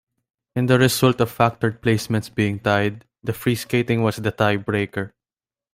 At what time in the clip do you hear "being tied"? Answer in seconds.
2.33-3.05